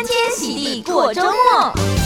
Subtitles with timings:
[0.00, 1.99] 欢天喜地过周末。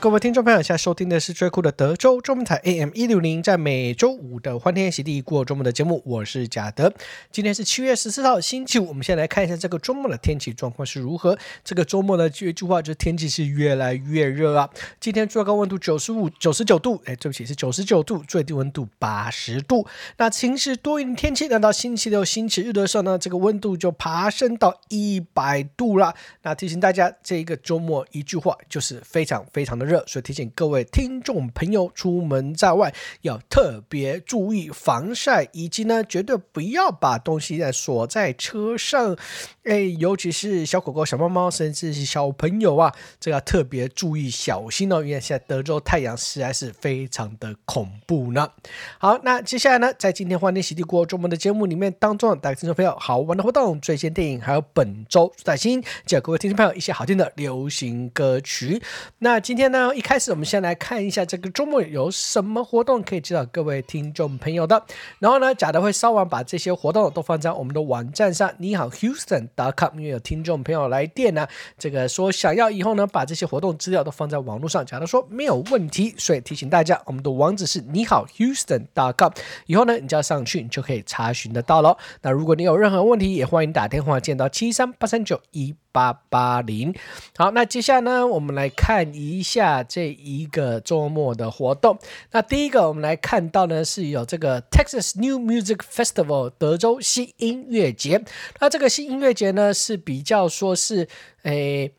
[0.00, 6.90] 各位听众朋友，现在收听的是最酷的德州中文台 AM 一六零，在每周五的欢天喜地过周末的节目，我是贾德。
[7.30, 8.88] 今天是七月十四号，星期五。
[8.88, 11.38] 我们先来看一下这个周末的天气状况是如何。
[11.62, 14.68] 这个周末的一句话就是天气是越来越热啊。
[14.98, 19.86] 今天最高温度九十五、九十九度，哎，对不起，是九十九度，最低温度八十度。
[20.16, 26.14] 那晴时多云天气，等到星期六、星期日的时候呢，这个温度就爬升到一百度了。
[26.42, 29.74] 那提醒大家，这一个周末一句话就是非常非常。
[29.74, 39.16] 的热，所以提醒各位听众朋友，出门在外要特别注意防晒，以及呢，绝对不要把东西呢锁在车上。
[39.62, 45.02] 哎，尤其是小狗狗、小猫猫，甚至是小朋友啊，这要特别注意小心哦。
[45.02, 48.50] 因为现在德州太阳实在是非常的恐怖呢。
[48.98, 58.82] 好，那接下来呢，在今天欢天喜地过周末的节目里面当中，大家听众朋友好玩的活动、最新电影，还有本周最新教各位听众朋友一些好听的流行歌曲。
[59.20, 64.80] 那今今天呢，那一开始我们先来看一下这个周末有什么活动可以指导各位听众朋友的。
[65.18, 79.32] 然后呢，贾德会稍晚把这些活动都放在我们的网站上，你好 Houston.com，因为有听众朋友来电呢，这个说想要以后呢把这些活动资料都放在网络上，贾德说没有问题，所以提醒大家，我们的网址是你好 Houston.com，
[79.66, 81.98] 以后呢你只要上去，你就可以查询得到了。
[82.22, 85.74] 那如果你有任何问题，也欢迎打电话见到七三八三九一。
[85.94, 86.92] 八八零，
[87.36, 91.96] 好，那接下来呢，我们来看一下这一个周末的活动。
[92.32, 98.24] 那第一个，我们来看到呢，是有这个 Texas New Music Festival 德州新音乐节。
[98.58, 101.08] 那这个新音乐节呢，是比较说是，
[101.44, 101.92] 诶。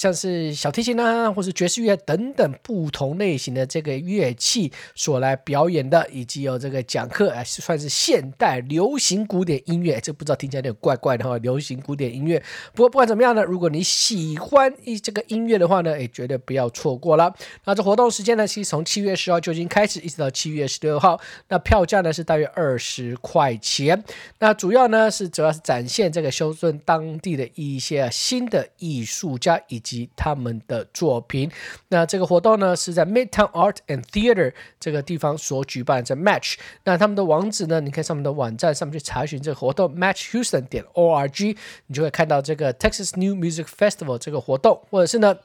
[0.00, 11.36] 像是小提琴啊，或是爵士乐等等不同类型的这个乐器所来表演的，以及有这个讲课，哎，算是现代流行古典音乐，这不知道听起来有点怪怪的哈。
[11.36, 17.34] 流行古典音乐，不过不管怎么样呢，如果你喜欢一这个音乐的话呢，哎，绝对不要错过了。
[17.66, 21.20] 那这活动时间呢，其实从七月十号就已经开始，一直到七月十六号。
[21.48, 24.02] 那票价呢是大约二十块钱。
[24.38, 29.89] 那主要呢是主要是展现这个休斯顿当地的一些新的艺术家以及。
[29.90, 31.50] 及他们的作品，
[31.88, 36.54] 那这个活动呢是在 Midtown Art and Theater 这个地方所举办，在 Match。
[36.84, 41.56] 那他们的网址呢，你可以上面的网站上面去查询这个活动，MatchHouston 点 org，
[41.86, 45.36] 你就会看到这个 Texas New Music Festival 这个活动，或者是呢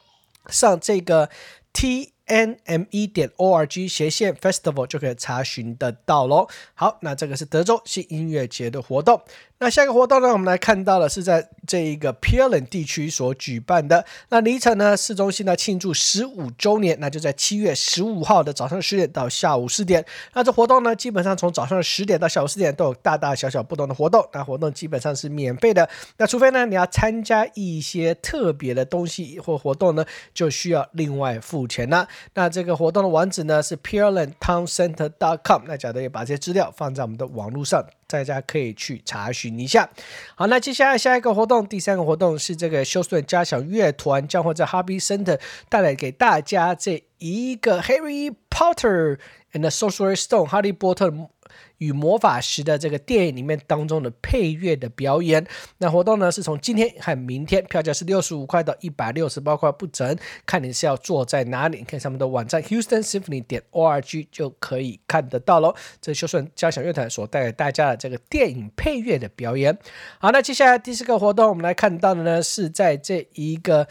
[0.48, 1.30] 上这个
[1.74, 6.48] T n m e 点 org 斜线 Festival 就可以查询得到喽。
[6.74, 9.22] 好，那这个是德州新音乐节的活动。
[9.58, 14.06] 那下一个活动呢，我们来看到的是在这一个 Pearland 地区所举办的。
[14.28, 20.04] 那里程呢，市中心呢庆祝十五周年，那就在七月十五号的早上十点到下午四点。
[20.34, 24.28] 那这活动呢，基本上从早上十点到下午四点都有大大小小不同的活动。
[24.34, 25.88] 那活动基本上是免费的。
[26.18, 32.06] 那除非呢你要参加一些特别的东西或活动呢，就需要另外付钱了。
[32.34, 35.64] 那这个活动的网址呢是 PearlandTownCenter.com。
[35.66, 37.86] 那贾德也把这些资料放在我们的网络上。
[38.08, 39.90] 大家可以去查询一下。
[40.36, 45.40] 好，那接下来下一个活动，第三个活动是这个休斯顿交响乐团将会在 Hobby Center
[45.70, 49.18] 带来给大家这一个 Harry Potter
[49.54, 51.12] and the Sorcerer's Stone 哈利波特。
[51.78, 55.46] 与魔法石的这个电影里面当中的配乐的表演，
[55.80, 65.76] 那活动呢是从今天和明天，票价是六十五块到一百六十八块不等，看你是要坐在哪里，你看上面的网站 Houston Symphony 点 org 就可以看得到喽。
[66.02, 69.78] 这是交响乐团所带给大家的这个电影配乐的表演。
[70.20, 73.88] 好，那接下来第四个活动，我们来看到的呢是在这一个。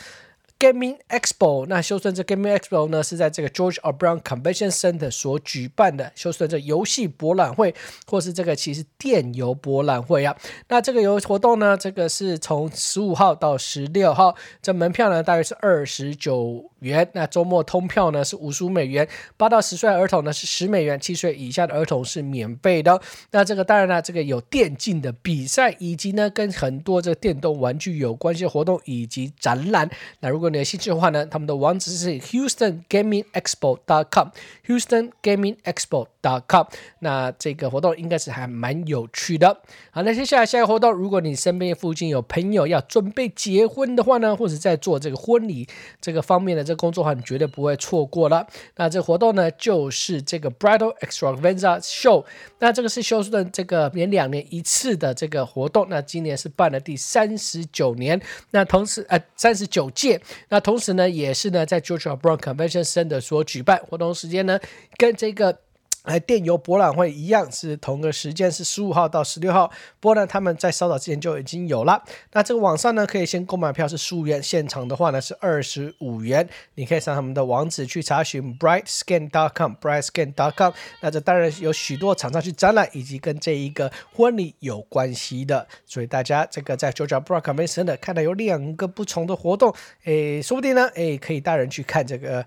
[0.64, 3.92] Gaming Expo，那休斯顿这 Gaming Expo 呢是在这个 George R.
[3.92, 7.74] Brown Convention Center 所举办的休斯顿这游戏博览会，
[8.06, 10.34] 或是这个其实电游博览会啊。
[10.68, 17.08] 那这个游活动呢，这个是从十五号到十六号，这门票呢大约是二十九元。
[17.14, 23.00] 那周末通票呢是五十五美元，八到十岁儿童呢是十美元，七岁以下的儿童是免费的。
[23.32, 29.88] 那这个当然呢，这个有电竞的比赛，以及呢跟很多这个电动玩具有关系的活动以及展览。
[30.20, 36.66] 那如果你有兴趣的话呢，他们的网址是 Houston Gaming Expo dot com，Houston Gaming Expo dot com。
[37.00, 39.60] 那这个活动应该是还蛮有趣的。
[39.90, 45.66] 好，那接下来下一个活动，如果你身边附近有朋友要准备结婚的话呢，或者在做这个婚礼
[46.00, 48.46] 这个方面的这工作的话，你绝对不会错过了。
[48.76, 52.24] 那这活动呢，就是这个 Bridal Extravaganza Show。
[52.58, 60.20] 那这个是休斯顿这个每两年一次的这个活动，那今年是办了第三十九年，那同时呃三十九届。
[60.48, 62.16] 那同时呢，也是呢，在 George R.
[62.16, 64.58] Brown Convention Center 所举办活动时间呢，
[64.96, 65.58] 跟这个
[66.04, 69.70] 来电邮博览会一样是同个时间，是十五号到十六号。
[70.00, 72.02] 不过呢，他们在稍早之前就已经有了。
[72.32, 76.46] 那这个网上呢，可以先购买票是十五元，现场的话呢是二十五元。
[76.74, 80.72] 你可以上他们的网址去查询 brightscan.com，brightscan.com。
[81.00, 85.66] 那这当然有许多厂商去展览，以及跟这一个婚礼有关系的。
[85.86, 89.74] 所以大家这个在 Georgia Bro Convention 的看到有两个不同的活动，
[90.04, 92.44] 诶，说不定呢，诶，可以带人去看这个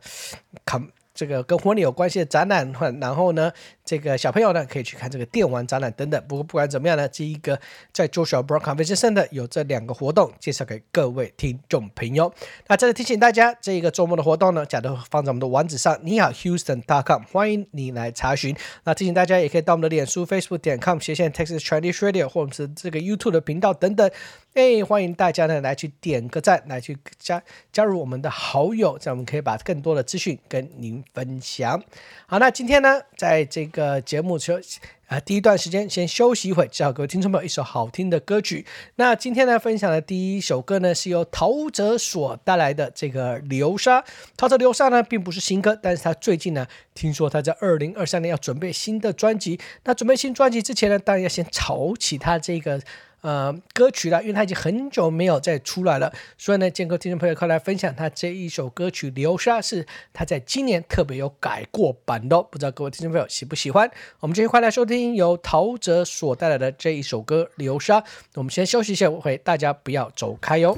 [0.64, 0.90] come。
[1.18, 2.72] 这个跟婚礼有关系的展览，
[3.02, 3.52] 然后呢，
[3.88, 6.22] 这个小朋友呢可以去看这个电玩展览等等。
[6.28, 7.58] 不过不管怎么样呢，这一个
[7.94, 12.32] 在 Georgia Bridal Convention Center 有这两个活动，介绍给各位听众朋友。
[12.68, 18.54] 那再次提醒大家，这一个周末的活动呢，假都放在我们的网址上，你好 Houston.com，欢迎你来查询。
[18.84, 24.12] 那提醒大家，也可以到我们的脸书 Facebook 点 com 斜线 Texas Chinese Radio，或者是这个 YouTube 的频道等等。
[24.54, 27.42] 哎，欢迎大家呢来去点个赞，来去加
[27.72, 31.80] 加入我们的好友，这样我们可以把更多的资讯跟您分享。
[32.26, 34.60] 好，那今天呢，在这个个节目休
[35.06, 38.66] 啊第一段时间先休息一会，介绍各位听众朋友一首好听的歌曲。
[38.96, 44.02] 那今天呢，分享的第一首歌呢，是由陶喆所带来的这个《流沙》。
[44.36, 46.66] 陶喆《流沙》呢，并不是新歌，但是他最近呢，
[46.96, 49.60] 听说他在二零二三年要准备新的专辑。
[49.84, 52.82] 那准备新专辑之前呢，当然要先炒起他这个。
[53.22, 63.90] 呃，歌曲了，因为他已经很久没有再出来了，所以呢，建哥听众朋友快来分享他这一首歌曲《流沙》，是他在今年特别有改过版的，不知道各位听众朋友喜不喜欢？
[64.20, 68.00] 我们今天快来收听由陶喆所带来的这一首歌《流沙》。
[68.36, 70.78] 我们先休息一下，会大家不要走开哟。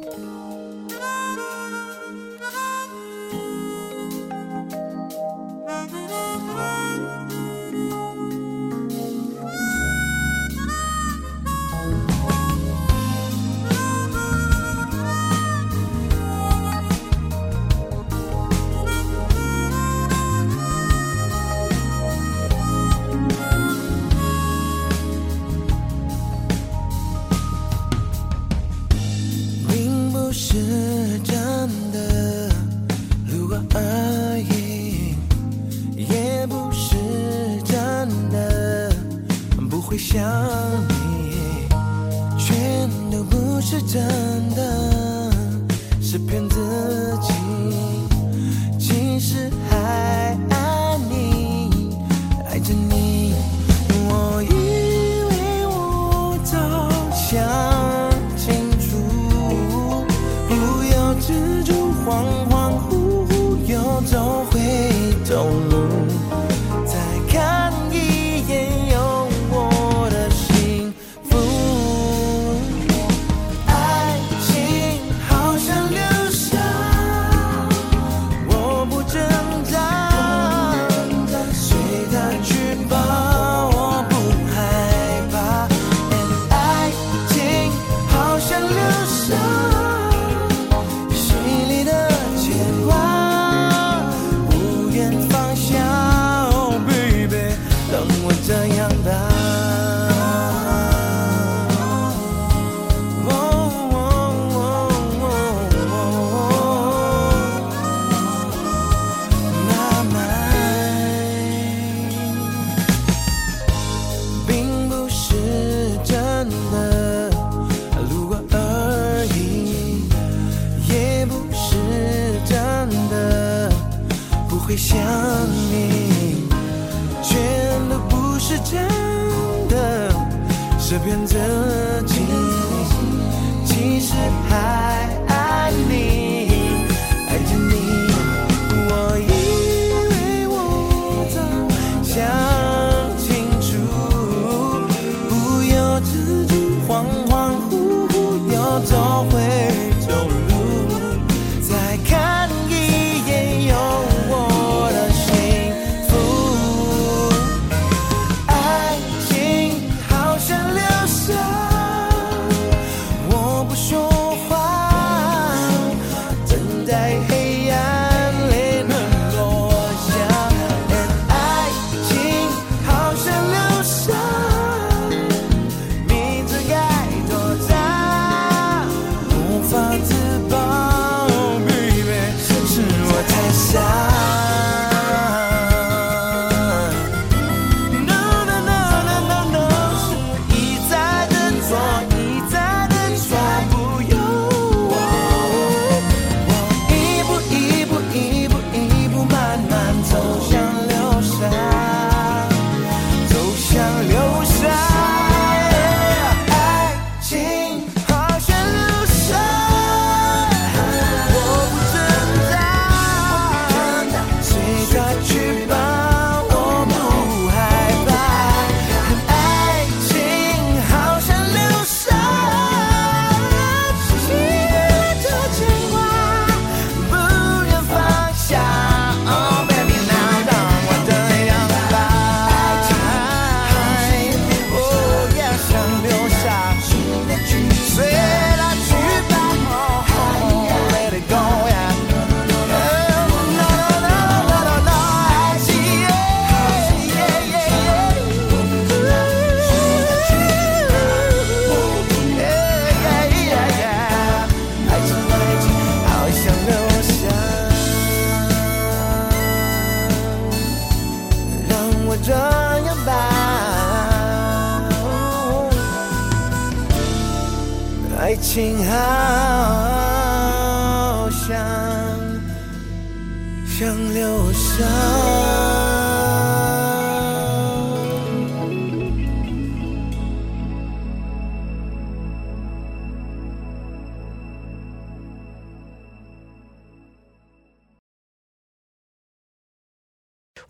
[142.19, 142.48] 说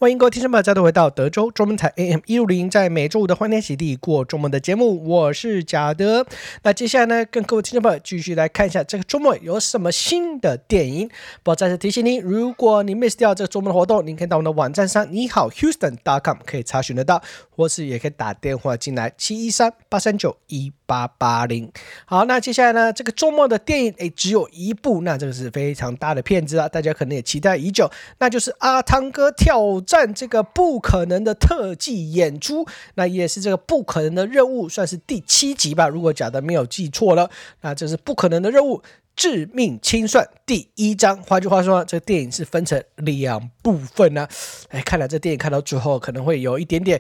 [0.02, 6.26] 欢迎各位听众朋友再度回到德州中文台 AM 一六零，在每周五的欢天喜地过周末的节目，我是贾德。
[6.64, 11.10] 那接下来呢，跟各位听众朋友继续来看一下这个周末有什么新的电影。
[11.44, 21.72] 不再次提醒您，如果你 miss 掉这个周末的活动，您可以到我们的网站上，你好 Houston.com 可以查询得到，或是也可以打电话进来七一三八三九一八八零。
[22.06, 29.60] 好，那接下来呢，这个周末的电影诶只有一部，那这个是非常大的片子啊，大家可能也期待已久，那就是阿汤哥挑。
[29.86, 32.66] 战这个不可能的特技演出，
[32.96, 35.88] 那也是这个不可能的任务，算是第七集吧。
[35.88, 37.30] 如果假的没有记错了，
[37.62, 38.82] 那这是不可能的任务。
[39.20, 44.30] 致命清算第一章，换句话说，这个电影是分成两部分呢、啊。
[44.70, 46.98] 哎，看来这电影看到最后可能会有一点点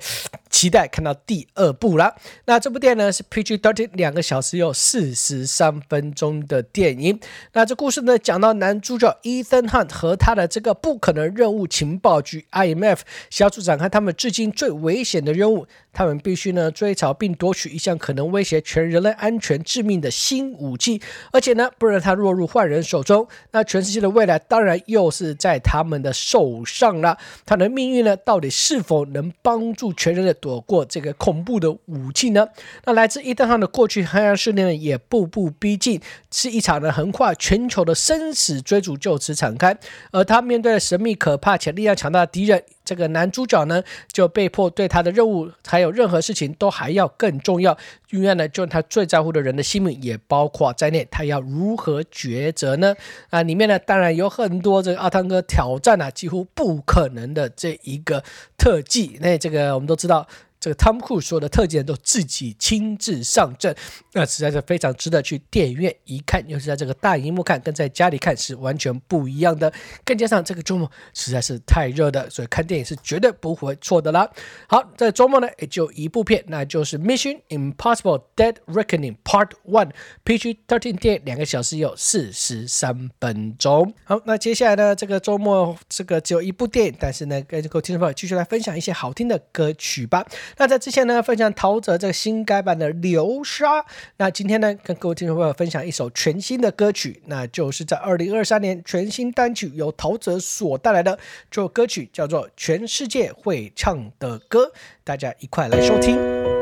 [0.50, 2.14] 期待看到第二部了。
[2.44, 7.18] 那这部电影呢是 PG-13，两个小时有四十三分钟的电影。
[7.54, 13.00] 那这故事呢讲到男主角 Ethan Hunt 和他的这个不可能任务情报局 IMF
[13.30, 15.66] 小组展开他们至今最危险的任务。
[15.92, 23.28] 他们必须呢追查并夺取一项可能威胁全人类安全致命的新武器，而且呢不然他他落入坏人手中。
[23.51, 27.16] 那全世界的未来当然又是在他们的手上了。
[27.46, 32.48] 他的命运呢到底是否能帮助全人类躲过这个恐怖的武器呢？
[32.86, 36.01] 那来自伊登汉的过去黑暗势力呢也步步逼近，
[36.32, 39.78] 是一场呢横跨全球的生死追逐就此展开。
[40.12, 42.63] 而他面对了神秘可怕且力量强大的敌人。
[42.89, 47.77] 这个男主角呢，就被迫对他的任务还有任何事情都还要更重要，
[48.10, 52.96] 因为呢，就他最在乎的人的性命也包括在内，他要如何抉择呢？
[53.29, 58.24] 啊，里面呢，当然有很多这个阿汤哥挑战啊，几乎不可能的这一个
[58.58, 60.25] 特技，那这个我们都知道。
[60.60, 63.74] 这个汤姆·克鲁斯所有的特技人都自己亲自上阵，
[64.13, 69.72] 那实在是非常值得去电影院一看，尤其在这个大荧幕看，跟在家里看是完全不一样的。
[70.04, 74.30] 更加上这个周末实在是太热的，所以看电影是绝对不会错的啦。
[74.68, 79.92] 好，在周末呢也就一部片，那就是《Mission Impossible: Dead Reckoning Part One》
[80.25, 83.94] ，PG-13 电影两个小时有四十三分钟。
[84.04, 90.25] 好，那接下来呢，这个周末这个只有一部电影，但是呢，跟各位听众朋友继续来分享一些好听的歌曲吧。
[90.58, 93.79] 那在之前呢，分享陶喆这个新改版的《流沙》。
[94.18, 101.18] 那今天呢，跟各位听众朋友分享一首全新的歌曲，那就是在二零二三年全新单曲由陶喆所带来的
[101.50, 104.65] 这首歌曲，叫做《全世界会唱的歌》，
[105.03, 106.59] 大家一块来收听。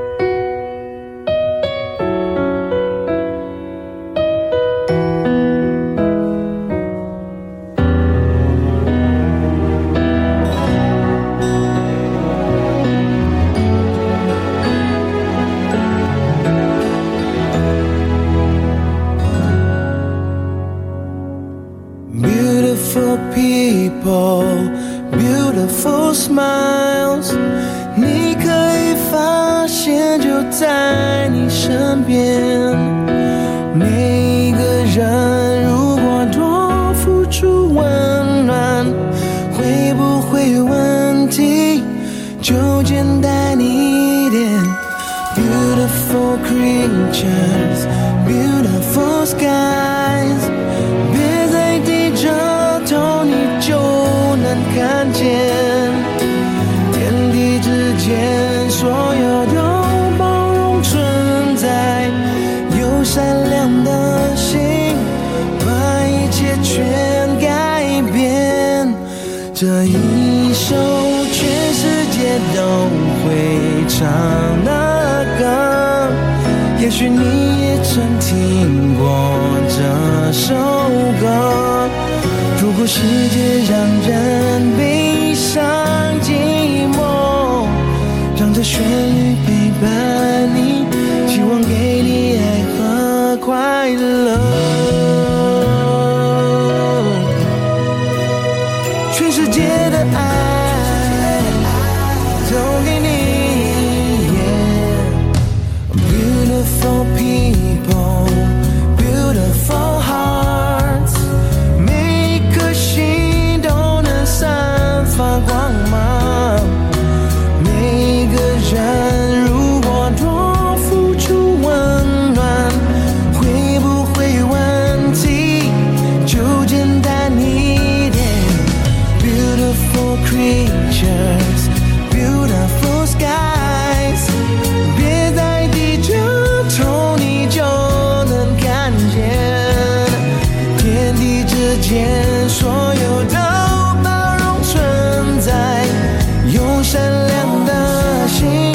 [146.89, 148.73] 善良的心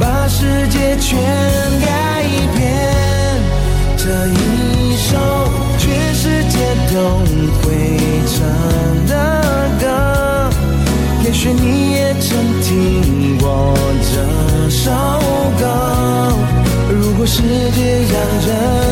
[0.00, 1.20] 把世界全
[1.84, 2.24] 改
[2.54, 3.36] 变
[3.98, 5.18] 这一首
[5.76, 6.58] 全世界
[6.90, 7.18] 都
[7.60, 8.00] 会
[8.32, 10.50] 唱的歌。
[11.22, 14.90] 也许你也曾听过这首
[15.60, 16.32] 歌。
[16.88, 18.14] 如果世界让
[18.46, 18.83] 人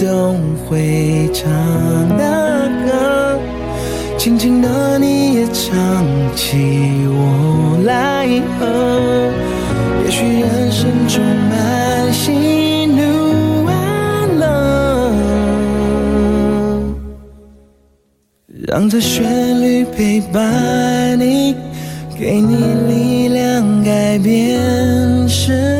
[0.00, 0.34] 都
[0.66, 1.50] 会唱
[2.16, 3.38] 的歌，
[4.16, 6.56] 轻轻的你也唱起
[7.06, 8.26] 我来
[8.58, 9.30] 和。
[10.02, 15.12] 也许人生充满喜怒哀乐，
[18.68, 21.54] 让这旋律陪伴你，
[22.18, 22.56] 给你
[22.88, 25.79] 力量改变世。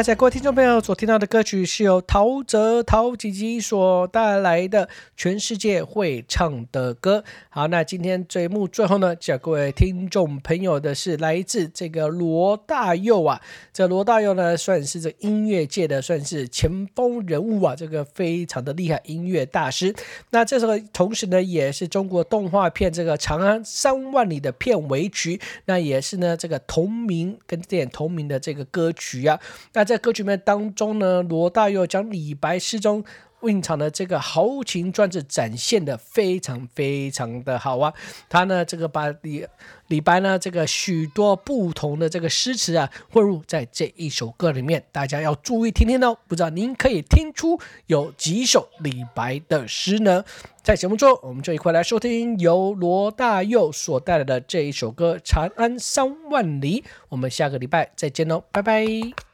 [0.00, 7.18] 大家各位听众朋友所听到的歌曲是由陶喆陶吉吉所带来的《全世界会唱的歌》。
[7.50, 13.42] 好，那今天节目最后呢，讲各位听众朋友的是来自这个罗大佑啊。
[13.74, 19.94] 这罗大佑呢，算是这音乐界的算是前锋人物啊，这个非常的厉害音乐大师。
[20.30, 29.38] 那这时候同时呢，也是中国动画片这个《长安三万里》的片尾曲，那也是呢这个同名跟电影同名的这个歌曲啊。
[29.74, 33.04] 那在歌曲面当中呢，罗大佑将李白诗中
[33.42, 37.92] 蕴藏的这个豪情壮志展现得非常非常的好啊！
[38.28, 39.44] 他呢，这个把李
[39.88, 46.16] 李白呢这个许多不同的这个诗词啊混入在这一首歌里面，大家要注意听听哦。
[46.28, 50.22] 不知道您可以听出有几首李白的诗呢？
[50.62, 56.82] 在节目中，我们就一块来收听由罗大佑所带来的这一首歌《长安三万里》。
[57.08, 59.29] 我们下个礼拜再见喽，拜拜。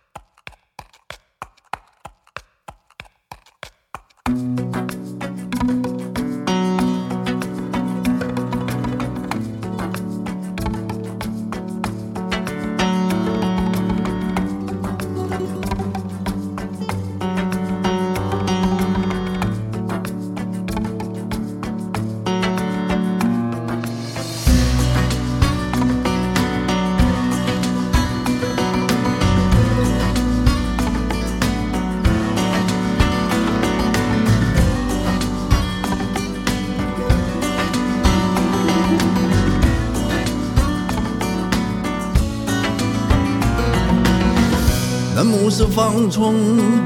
[45.26, 46.34] 暮色方窗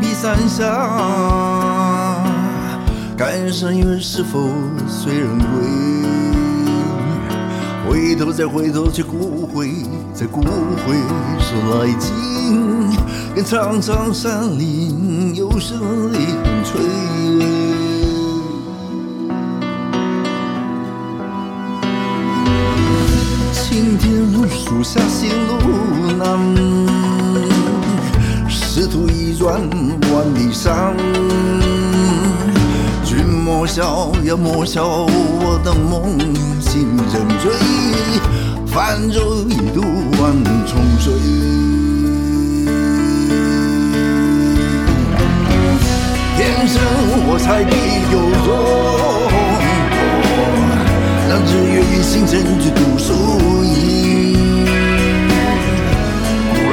[0.00, 0.64] 碧山下，
[3.16, 4.48] 看山月是否
[4.88, 5.46] 随人归？
[7.86, 9.70] 回头再回头，却顾回，
[10.14, 10.96] 再顾回
[11.38, 12.90] 是来经，
[13.34, 16.18] 跟长长山岭有声的
[16.64, 16.80] 垂
[17.38, 17.44] 泪。
[23.52, 25.58] 青天树下行路
[26.16, 27.09] 难。
[28.80, 30.96] 仕途一转万里山，
[33.04, 36.18] 君莫笑呀莫笑，我的梦
[36.62, 37.52] 醒人醉，
[38.66, 39.82] 泛舟一渡
[40.18, 40.32] 万
[40.66, 41.12] 重水。
[46.38, 46.80] 天生
[47.28, 47.76] 我材必
[48.10, 48.16] 有
[48.46, 48.50] 用，
[51.28, 53.12] 让日月与星辰去读书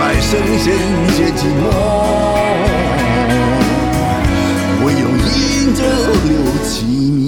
[0.08, 0.74] 来圣贤
[1.18, 1.68] 皆寂寞，
[4.86, 5.80] 唯有饮着
[6.24, 6.32] 留
[6.64, 7.27] 其名